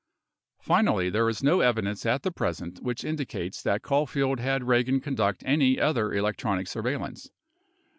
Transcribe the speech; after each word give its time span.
28 0.65 0.65
Finally, 0.65 1.09
there 1.11 1.29
is 1.29 1.43
no 1.43 1.59
evidence 1.61 2.07
at 2.07 2.23
the 2.23 2.31
present 2.31 2.81
which 2.81 3.03
indicates 3.03 3.61
that 3.61 3.83
Caulfield 3.83 4.39
had 4.39 4.63
Eagan 4.63 4.99
conduct 4.99 5.43
any 5.45 5.79
other 5.79 6.11
electronic 6.11 6.65
surveillance. 6.65 7.29